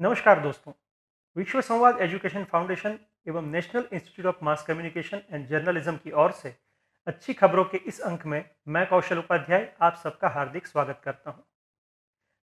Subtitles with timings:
[0.00, 0.72] नमस्कार दोस्तों।
[1.36, 2.96] Vishwa Samvad education foundation
[3.28, 6.54] एवं national institute of mass communication and journalism की ओर से
[7.06, 11.44] अच्छी खबरों के इस अंक में मैं कौशल उपाध्याय आप सबका हार्दिक स्वागत करता हूँ।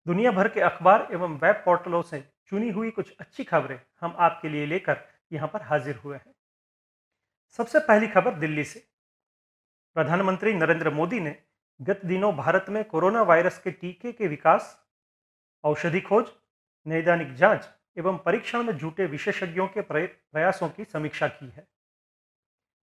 [0.07, 4.49] दुनिया भर के अखबार एवं वेब पोर्टलों से चुनी हुई कुछ अच्छी खबरें हम आपके
[4.49, 6.35] लिए लेकर यहाँ पर हाजिर हुए हैं।
[7.59, 8.87] सबसे पहली खबर दिल्ली से।
[9.97, 11.39] प्रधानमंत्री नरेंद्र मोदी ने
[11.81, 14.77] गत दिनों भारत में कोरोना वायरस के टीके के विकास,
[15.65, 16.25] औषधि खोज
[16.87, 21.67] नैदानिक जाँच एवं परीक्षण में जुटे विशेषज्ञों के प्रयासों की समीक्षा की है।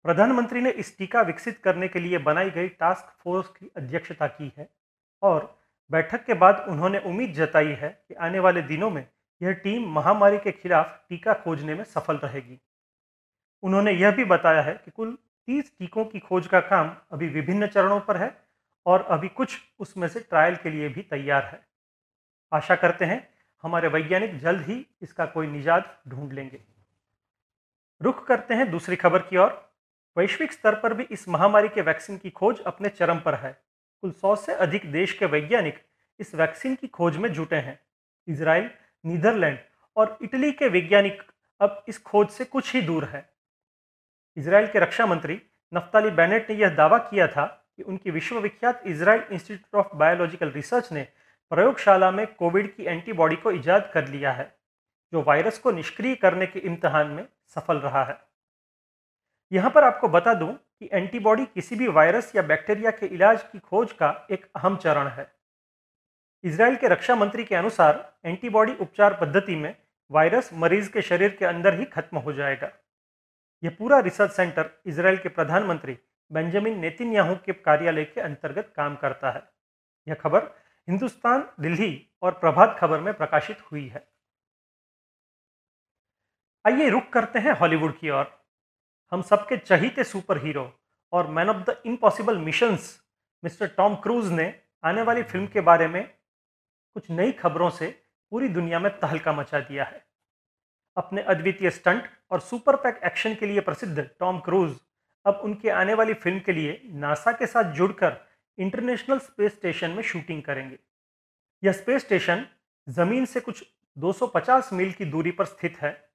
[0.05, 4.51] प्रधानमंत्री ने इस टीका विकसित करने के लिए बनाई गई टास्क फोर्स की अध्यक्षता की
[4.57, 4.69] है
[5.23, 5.59] और
[5.91, 9.05] बैठक के बाद उन्होंने उम्मीद जताई है कि आने वाले दिनों में
[9.41, 12.59] यह टीम महामारी के खिलाफ टीका खोजने में सफल रहेगी।
[13.63, 17.67] उन्होंने यह भी बताया है कि कुल 30 टीकों की खोज का काम अभी विभिन्न
[17.67, 18.31] चरणों पर है
[18.85, 21.61] और अभी कुछ उसमें से ट्रायल के लिए भी तैयार है।
[22.51, 23.27] आशा करते हैं
[23.63, 26.61] हमारे वैज्ञानिक जल्द ही इसका कोई निजात ढूंढ लेंगे।
[28.01, 29.51] रुख करते हैं दूसरी खबर की ओर।
[30.17, 33.51] वैश्विक स्तर पर भी इस महामारी के वैक्सीन की खोज अपने चरम पर है।
[34.03, 35.81] कुल सौ से अधिक देश के वैज्ञानिक
[36.19, 37.79] इस वैक्सीन की खोज में जुटे हैं।
[38.27, 38.69] इसराइल
[39.05, 39.59] नीदरलैंड
[39.97, 41.21] और इटली के वैज्ञानिक
[41.61, 43.29] अब इस खोज से कुछ ही दूर है।
[44.37, 45.41] इसराइल के रक्षा मंत्री
[45.73, 47.45] नफ्ताली बैनेट ने यह दावा किया था
[47.77, 51.07] कि उनकी विश्वविख्यात Israel institute of biological research ने
[51.51, 54.43] प्रयोगशाला में कोविड की एंटीबॉडी को ईजाद कर लिया है,
[55.13, 58.17] जो वायरस को निष्क्रिय करने के इम्तहान में सफल रहा है।
[59.51, 63.59] यहाँ पर आपको बता दूँ कि एंटीबॉडी किसी भी वायरस या बैक्टीरिया के इलाज की
[63.59, 65.31] खोज का एक अहम चरण है।
[66.43, 69.75] इसराइल के रक्षा मंत्री के अनुसार एंटीबॉडी उपचार पद्धति में
[70.11, 72.71] वायरस मरीज़ के शरीर के अंदर ही खत्म हो जाएगा।
[73.63, 75.97] यह पूरा रिसर्च सेंटर इसराइल के प्रधानमंत्री
[76.31, 79.43] बेंजामिन नेतिन्याहू के कार्यालय के अंतर्गत काम करता है।
[80.07, 80.49] यह खबर
[80.87, 84.03] हिंदुस्तान, दिल्ली और प्रभात खबर में प्रकाशित हुई है।
[86.65, 88.25] आइए रुक करते हैं हॉलीवुड की ओर।
[89.11, 90.63] हम सबके चहीते सुपर हीरो
[91.13, 92.99] और man of the impossible missions,
[93.43, 96.03] mister Tom Cruise ने आने वाली फ़िल्म के बारे में
[96.95, 97.87] कुछ नई खबरों से
[98.31, 100.05] पूरी दुनिया में तहलका मचा दिया है।
[100.97, 104.75] अपने अद्वितीय स्टंट और सुपर पैक एक्शन के लिए प्रसिद्ध टॉम क्रूज
[105.25, 108.17] अब उनके आने वाली फ़िल्म के लिए नासा के साथ जुड़कर
[108.57, 110.79] इंटरनेशनल स्पेस स्टेशन में शूटिंग करेंगे।
[111.63, 112.47] यह स्पेस स्टेशन
[112.89, 113.63] ज़मीन से कुछ
[113.97, 116.09] 250 मील की दूरी पर स्थित है।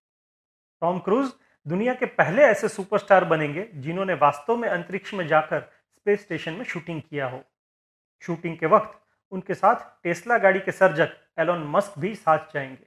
[0.81, 1.33] टॉम क्रूज
[1.67, 6.65] दुनिया के पहले ऐसे सुपरस्टार बनेंगे जिन्होंने वास्तव में अंतरिक्ष में जाकर स्पेस स्टेशन में
[6.65, 7.45] शूटिंग किया हो।
[8.23, 11.09] शूटिंग के वक्त उनके साथ टेस्ला गाड़ी के सर्जक
[11.39, 12.87] एलोन मस्क भी साथ जाएँगे।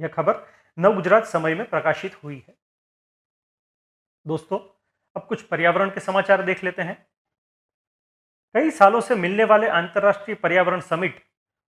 [0.00, 0.46] यह खबर
[0.78, 2.54] नव गुजरात समय में प्रकाशित हुई है।
[4.26, 4.58] दोस्तों,
[5.16, 7.06] अब कुछ पर्यावरण के समाचार देख लेते हैं।
[8.56, 11.20] कई सालों से मिलने वाले अंतर्राष्ट्रीय पर्यावरण समिट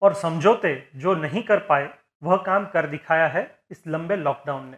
[0.02, 1.88] और समझौते जो नहीं कर पाए,
[2.22, 4.76] वह काम कर दिखाया है इस लंबे लॉकडाउन ने।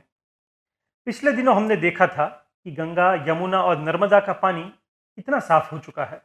[1.06, 2.26] पिछले दिनों हमने देखा था
[2.64, 4.72] कि गंगा, यमुना और नर्मदा का पानी
[5.18, 6.20] इतना साफ़ हो चुका है।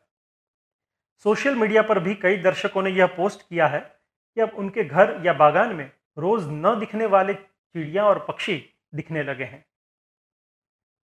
[1.26, 5.22] सोशल मीडिया पर भी कई दर्शकों ने यह पोस्ट किया है कि अब उनके घर
[5.26, 8.58] या बागान में रोज न दिखने वाले चिड़िया और पक्षी
[8.96, 9.66] दिखने लगे हैं।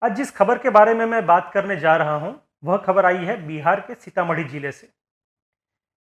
[0.04, 3.26] आज जिस खबर के बारे में मैं बात करने जा रहा हूँ वह खबर आई
[3.26, 4.88] है बिहार के सीतामढ़ी ज़िले से।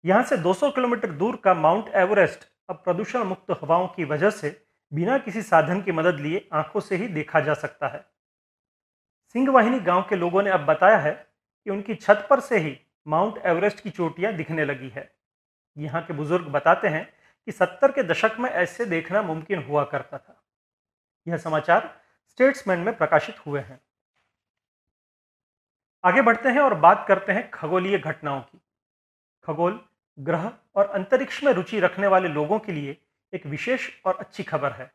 [0.05, 4.51] यहाँ से 200 किलोमीटर दूर का माउंट एवरेस्ट अब प्रदूषण मुक्त हवाओं की वजह से
[4.93, 8.05] बिना किसी साधन की मदद लिए आँखों से ही देखा जा सकता है।
[9.35, 12.77] सिंहवाहिनी गाँव के लोगों ने अब बताया है कि उनकी छत पर से ही
[13.07, 15.11] माउंट एवरेस्ट की चोटियाँ दिखने लगी है।
[15.77, 17.05] यहाँ के बुज़ुर्ग बताते हैं
[17.47, 20.43] कि सत्तर के दशक में ऐसे देखना मुमकिन हुआ करता था।
[21.27, 21.95] यह समाचार
[22.29, 23.81] स्टेट्समैन में प्रकाशित हुए हैं।
[26.05, 28.61] आगे बढ़ते हैं और बात करते हैं खगोलीय घटनाओं की।
[29.45, 29.81] खगोल,
[30.19, 32.97] ग्रह और अंतरिक्ष में रुचि रखने वाले लोगों के लिए
[33.33, 34.91] एक विशेष और अच्छी खबर है।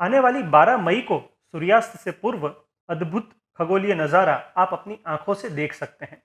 [0.00, 1.18] आने वाली 12 मई को
[1.52, 2.48] सूर्यास्त से पूर्व
[2.88, 6.22] अद्भुत खगोलीय नज़ारा आप अपनी आँखों से देख सकते हैं।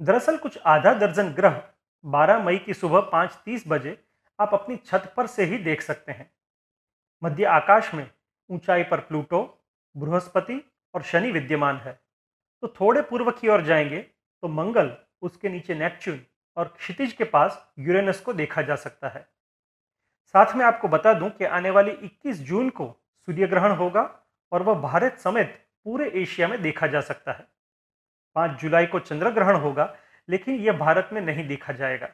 [0.00, 1.62] दरअसल कुछ आधा दर्जन ग्रह
[2.04, 3.98] 12 मई की सुबह 5:30 बजे
[4.38, 6.30] आप अपनी छत पर से ही देख सकते हैं।
[7.22, 8.10] मध्य आकाश में
[8.50, 9.42] ऊंचाई पर प्लूटो,
[9.96, 10.60] बृहस्पति
[10.94, 11.98] और शनि विद्यमान है।
[12.64, 14.90] तो थोड़े पूर्व की ओर जाएँगे तो मंगल
[15.22, 16.20] उसके नीचे नेपच्यून
[16.56, 19.20] और क्षितिज के पास यूरेनस को देखा जा सकता है।
[20.34, 22.86] साथ में आपको बता दूँ कि आने वाली 21 जून को
[23.28, 24.02] सूर्य ग्रहण होगा
[24.52, 27.46] और वह भारत समेत पूरे एशिया में देखा जा सकता है।
[28.36, 29.96] 5 जुलाई को चंद्र ग्रहण होगा,
[30.28, 32.06] लेकिन यह भारत में नहीं देखा जाएगा।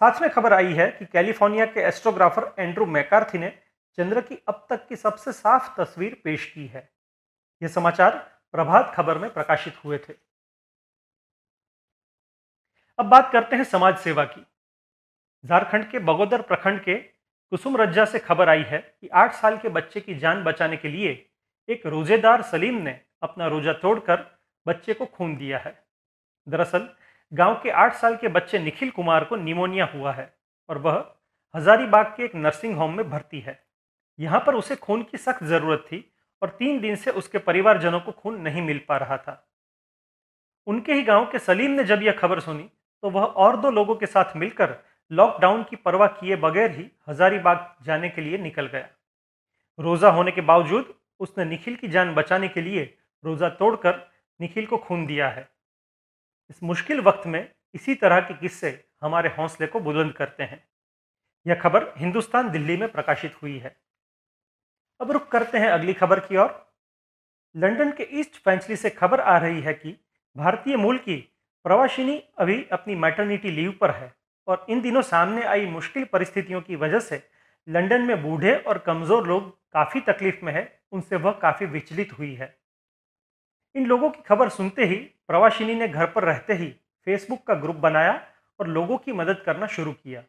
[0.00, 3.52] साथ में खबर आई है कि कैलिफ़ोर्निया के एस्ट्रोग्राफर एंड्रू मैकार्थी ने
[3.98, 6.88] चंद्र की अब तक की सबसे साफ़ तस्वीर पेश की है।
[7.62, 10.14] यह समाचार प्रभात खबर में प्रकाशित हुए थे।
[12.98, 14.46] अब बात करते हैं समाज सेवा की।
[15.44, 16.94] झारखंड के बगोदर प्रखंड के
[17.50, 20.88] कुसुम रज्जा से खबर आई है कि आठ साल के बच्चे की जान बचाने के
[20.88, 21.30] लिए
[21.68, 25.84] एक रोजेदार सलीम ने अपना रोजा तोड़कर बच्चे को खून दिया है।
[26.48, 26.94] दरअसल,
[27.32, 30.38] गाँव के आठ साल के बच्चे निखिल कुमार को निमोनिया हुआ है
[30.68, 31.14] और वह
[31.56, 33.66] हजारीबाग के एक नर्सिंग होम में भर्ती है।
[34.18, 38.12] यहाँ पर उसे खून की सख्त ज़रूरत थी और तीन दिन से उसके परिवारजनों को
[38.12, 39.46] खून नहीं मिल पा रहा था।
[40.66, 42.70] उनके ही गाँव के सलीम ने जब यह खबर सुनी
[43.02, 44.74] तो वह और दो लोगों के साथ मिलकर
[45.10, 48.88] लॉकडाउन की परवाह किए बगैर ही हजारीबाग जाने के लिए निकल गया।
[49.78, 52.82] रोज़ा होने के बावजूद उसने निखिल की जान बचाने के लिए
[53.24, 54.00] रोज़ा तोड़कर
[54.40, 55.48] निखिल को खून दिया है।
[56.50, 58.72] इस मुश्किल वक्त में इसी तरह के किस्से
[59.02, 60.62] हमारे हौसले को बुलंद करते हैं।
[61.46, 63.76] यह खबर हिंदुस्तान दिल्ली में प्रकाशित हुई है।
[65.00, 66.48] अब रुक करते हैं अगली खबर की ओर।
[67.54, 69.96] लंदन के ईस्ट पेंचली से खबर आ रही है कि
[70.36, 71.16] भारतीय मूल की
[71.64, 74.12] प्रवासिनी अभी अपनी मैटरनिटी लीव पर है
[74.48, 77.22] और इन दिनों सामने आई मुश्किल परिस्थितियों की वजह से
[77.68, 82.34] लंदन में बूढ़े और कमज़ोर लोग काफ़ी तकलीफ़ में है, उनसे वह काफ़ी विचलित हुई
[82.34, 82.54] है।
[83.74, 84.96] इन लोगों की खबर सुनते ही
[85.28, 86.68] प्रवासिनी ने घर पर रहते ही
[87.06, 88.20] फेसबुक का ग्रुप बनाया
[88.60, 90.22] और लोगों की मदद करना शुरू किया।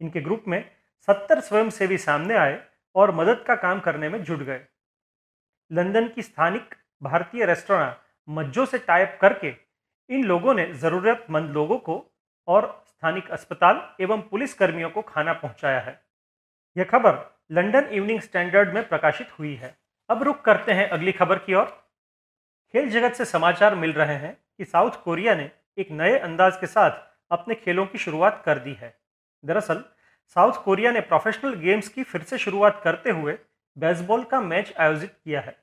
[0.00, 0.62] इनके ग्रुप में
[1.08, 2.60] सत्तर स्वयंसेवी सामने आए
[2.96, 4.60] और मदद का काम करने में जुट गए।
[5.70, 7.96] लंदन की स्थानिक भारतीय रेस्टोरेंट
[8.28, 9.54] मज्जो से टाइप करके
[10.10, 12.04] इन लोगों ने ज़रूरतमंद लोगों को
[12.48, 16.00] और स्थानिक अस्पताल एवं पुलिस कर्मियों को खाना पहुँचाया है।
[16.76, 17.18] यह खबर
[17.52, 19.76] लंदन इवनिंग स्टैंडर्ड में प्रकाशित हुई है।
[20.10, 21.64] अब रुक करते हैं अगली खबर की ओर।
[22.74, 26.66] खेल जगत से समाचार मिल रहे हैं कि साउथ कोरिया ने एक नए अंदाज के
[26.66, 27.00] साथ
[27.30, 28.94] अपने खेलों की शुरुआत कर दी है।
[29.44, 29.84] दरअसल
[30.26, 33.38] साउथ कोरिया ने प्रोफेशनल गेम्स की फिर से शुरुआत करते हुए
[33.76, 35.56] बेसबॉल का मैच आयोजित किया है।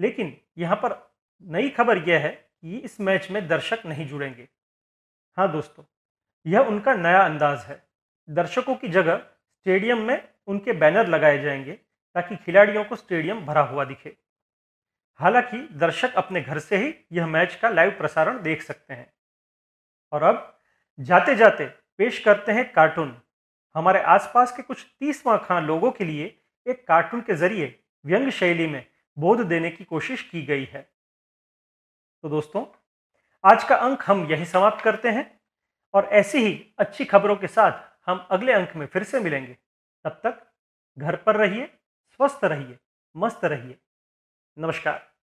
[0.00, 4.48] लेकिन यहाँ पर नई खबर यह है कि इस मैच में दर्शक नहीं जुड़ेंगे।
[5.36, 5.84] हाँ दोस्तों,
[6.46, 7.82] यह उनका नया अंदाज है।
[8.28, 11.72] दर्शकों की जगह स्टेडियम में उनके बैनर लगाए जाएँगे
[12.16, 14.16] ताकि खिलाड़ियों को स्टेडियम भरा हुआ दिखे।
[15.20, 19.12] हालाँकि दर्शक अपने घर से ही यह मैच का लाइव प्रसारण देख सकते हैं।
[20.12, 20.60] और अब
[20.98, 21.66] जाते जाते
[21.98, 23.20] पेश करते हैं कार्टून
[23.74, 28.66] हमारे आसपास के कुछ तीसवां खां लोगों के लिए एक कार्टून के ज़रिए व्यंग शैली
[28.66, 28.86] में
[29.18, 30.92] बोध देने की कोशिश की गई है।
[32.22, 32.66] तो दोस्तों,
[33.44, 35.40] आज का अंक हम यही समाप्त करते हैं
[35.94, 39.56] और ऐसी ही अच्छी खबरों के साथ हम अगले अंक में फिर से मिलेंगे।
[40.04, 40.52] तब तक
[40.98, 41.66] घर पर रहिए,
[42.10, 42.78] स्वस्थ रहिए,
[43.16, 43.78] मस्त रहिए।
[44.58, 45.13] नमस्कार।